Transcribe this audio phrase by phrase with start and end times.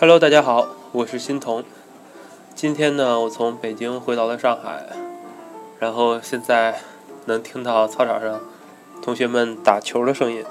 [0.00, 1.62] Hello，大家好，我是欣桐。
[2.54, 4.86] 今天呢，我从北京回到了上海，
[5.78, 6.80] 然后现在
[7.26, 8.40] 能听到操场上
[9.02, 10.42] 同学们打球的声音。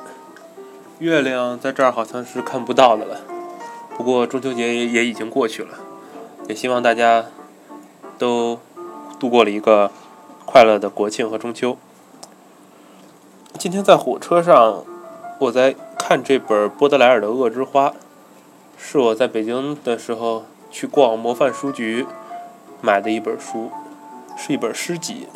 [1.00, 3.22] 月亮在这儿好像是看不到的了，
[3.98, 5.80] 不过中秋节也也已经过去了，
[6.48, 7.26] 也希望大家
[8.20, 8.60] 都
[9.20, 9.90] 度过了一个
[10.46, 11.76] 快乐的国庆和中秋。
[13.58, 14.86] 今天在火车上，
[15.40, 17.90] 我在看这本波德莱尔的《恶之花》。
[18.82, 22.08] 是我在北京的时候去逛模范书局
[22.82, 23.70] 买的一本书，
[24.38, 25.28] 是一本诗集。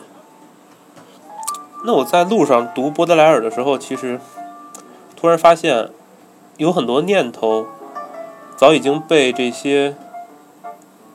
[1.85, 4.19] 那我在路上读波德莱尔的时候，其实
[5.15, 5.89] 突然发现
[6.57, 7.67] 有很多念头
[8.55, 9.95] 早已经被这些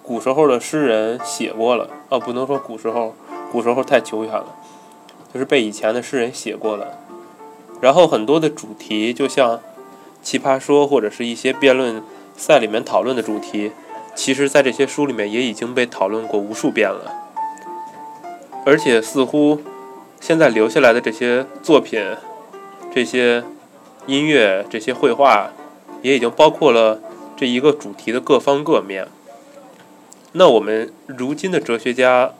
[0.02, 1.88] 古时候的诗人写过了。
[2.10, 3.14] 啊，不能说古时候，
[3.50, 4.54] 古时候太久远了，
[5.32, 6.98] 就是被以前的诗人写过了。
[7.80, 9.60] 然后很多的主题，就像
[10.22, 12.02] 奇葩说或者是一些辩论。
[12.38, 13.72] 赛里面讨论的主题，
[14.14, 17.12] 其实，在这些书里面也已经被讨论过无数遍了。
[18.64, 19.60] 而且，似乎
[20.20, 22.00] 现在留下来的这些作品、
[22.94, 23.42] 这些
[24.06, 25.50] 音乐、这些绘画，
[26.00, 27.00] 也已经包括了
[27.36, 29.08] 这一个主题的各方各面。
[30.32, 32.32] 那我们如今的哲学家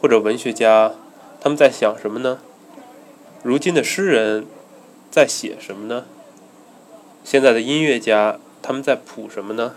[0.00, 0.92] 或者文学家，
[1.40, 2.38] 他们在想什么呢？
[3.42, 4.46] 如今的诗人
[5.10, 6.04] 在写什么呢？
[7.24, 8.38] 现在的音乐家？
[8.62, 9.74] 他们在谱什么呢？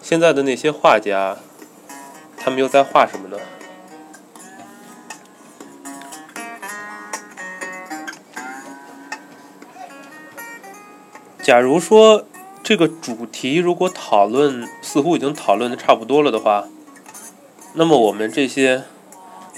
[0.00, 1.36] 现在的那些画家，
[2.36, 3.38] 他们又在画什么呢？
[11.42, 12.24] 假如说
[12.62, 16.68] 这个主题如果讨论似乎已经讨论的差不多了的话，
[17.74, 18.84] 那么我们这些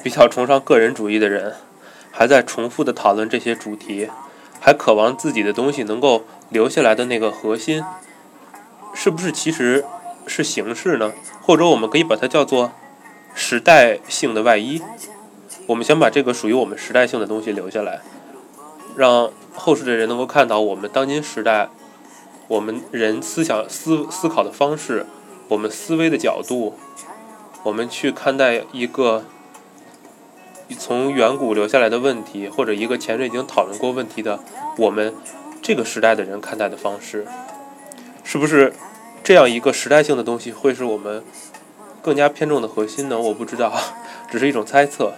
[0.02, 1.56] 比较崇尚个人主义的人，
[2.10, 4.08] 还在重复的讨论这些主题，
[4.60, 7.84] 还渴望自己的东西能够留下来的那个核心。
[8.94, 9.84] 是不是其实
[10.26, 11.12] 是形式呢？
[11.42, 12.72] 或者我们可以把它叫做
[13.34, 14.80] 时代性的外衣。
[15.66, 18.00] 我们想把这个属于我们时代性的东西留下来，
[18.96, 21.68] 让后世的人能够看到我们当今时代，
[22.48, 25.06] 我们人思想思思考的方式，
[25.48, 26.74] 我们思维的角度，
[27.62, 29.24] 我们去看待一个
[30.78, 34.40] 从远古留下来的问题，或者一个前人已经讨论过问题的
[34.76, 35.14] 我们
[35.62, 37.26] 这个时代的人看待的方式。
[38.34, 38.72] 是不是
[39.22, 41.22] 这样一个时代性的东西会是我们
[42.02, 43.16] 更加偏重的核心呢？
[43.16, 43.72] 我不知道，
[44.28, 45.14] 只是一种猜测。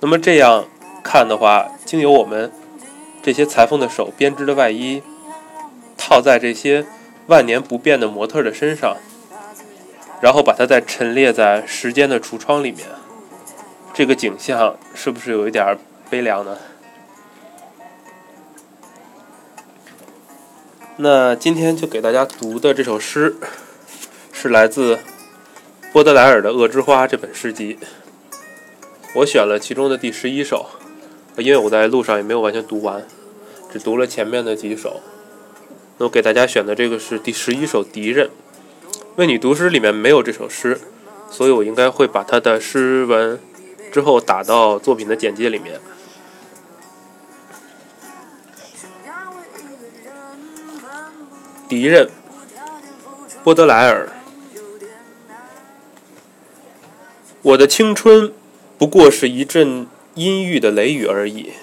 [0.00, 0.66] 那么这样
[1.02, 2.52] 看的话，经由我们
[3.22, 5.02] 这些裁缝的手编织的外衣，
[5.96, 6.84] 套在这些
[7.28, 8.98] 万年不变的模特的身上，
[10.20, 12.86] 然后把它再陈列在时间的橱窗里面，
[13.94, 15.78] 这个景象是不是有一点
[16.10, 16.58] 悲凉呢？
[20.98, 23.36] 那今天就给大家读的这首诗，
[24.32, 24.98] 是来自
[25.92, 27.78] 波德莱尔的《恶之花》这本诗集。
[29.16, 30.64] 我选了其中的第十一首，
[31.36, 33.06] 因为我在路上也没有完全读完，
[33.70, 35.02] 只读了前面的几首。
[35.98, 38.28] 那我给大家选的这个是第十一首《敌人》。
[39.16, 40.80] 为你读诗里面没有这首诗，
[41.30, 43.38] 所以我应该会把它的诗文
[43.92, 45.78] 之后打到作品的简介里面。
[51.68, 52.08] 敌人，
[53.42, 54.08] 波德莱尔。
[57.42, 58.32] 我的青春
[58.78, 61.54] 不过是一阵阴郁的雷雨而已。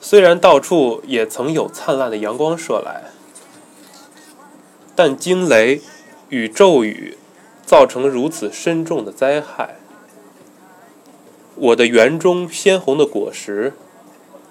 [0.00, 3.10] 虽然到处也曾有灿烂的阳光射来，
[4.94, 5.80] 但惊雷
[6.28, 7.18] 与骤雨
[7.66, 9.76] 造成如此深重的灾害，
[11.56, 13.72] 我的园中鲜红的果实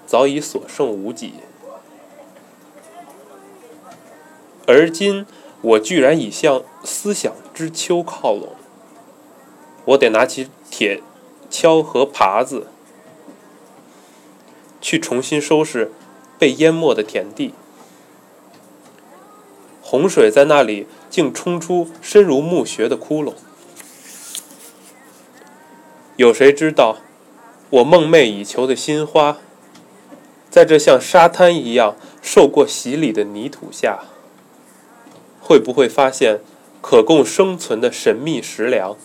[0.06, 1.32] 早已所剩无几。
[4.66, 5.26] 而今，
[5.60, 8.50] 我居然已向思想之秋靠拢。
[9.84, 11.02] 我得拿起铁
[11.50, 12.68] 锹和耙子，
[14.80, 15.90] 去重新收拾
[16.38, 17.54] 被淹没的田地。
[19.82, 23.34] 洪水在那里竟冲出深如墓穴的窟窿。
[26.16, 26.98] 有谁知道，
[27.70, 29.38] 我梦寐以求的新花，
[30.48, 34.04] 在这像沙滩一样受过洗礼的泥土下？
[35.42, 36.40] 会不会发现
[36.80, 38.96] 可供生存的神秘食粮？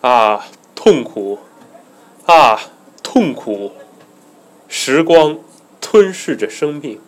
[0.00, 1.38] 啊，痛苦！
[2.24, 2.58] 啊，
[3.02, 3.72] 痛苦！
[4.66, 5.38] 时光
[5.80, 6.98] 吞噬着生命，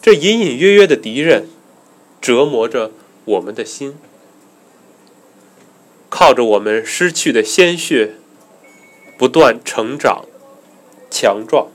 [0.00, 1.48] 这隐隐约约的敌人
[2.20, 2.92] 折磨着
[3.24, 3.98] 我们的心，
[6.08, 8.14] 靠着我们失去的鲜血
[9.18, 10.24] 不断成长、
[11.10, 11.68] 强壮。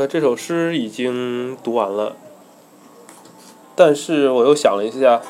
[0.00, 2.16] 呃，这首诗已经读完了，
[3.76, 5.20] 但是我又想了一下，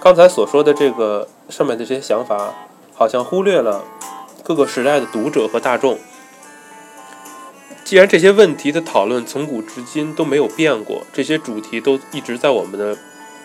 [0.00, 2.54] 刚才所说的这个上面的这些想法，
[2.94, 3.84] 好像忽略了
[4.44, 5.98] 各个时代的读者和大众。
[7.82, 12.96] 既然这些问题的讨论从古至今都没有变过，这些主题都一直在我们的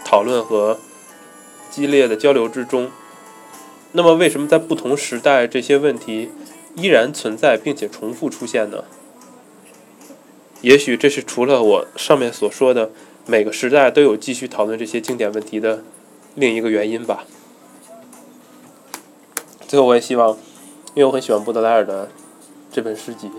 [0.05, 0.77] 讨论和
[1.71, 2.91] 激烈的交流之中，
[3.93, 6.29] 那么为什么在不同时代这些问题
[6.75, 8.83] 依然存在并且重复出现呢？
[10.61, 12.91] 也许这是除了我上面所说的
[13.27, 15.83] 每个时代都有继续讨论这些经典问题的
[16.33, 17.25] 另一个原因吧。
[19.67, 20.31] 最后，我也希望，
[20.93, 22.09] 因为我很喜欢布德莱尔的
[22.71, 23.31] 这本诗集，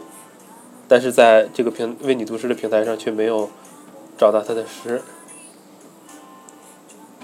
[0.88, 3.48] 但是在这个平为你读诗的平台上却没有
[4.18, 5.02] 找到他的诗，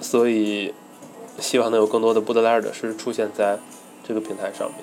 [0.01, 0.73] 所以
[1.39, 3.59] 希望能有更多的布德莱尔的诗出现在
[4.07, 4.79] 这个平台上面。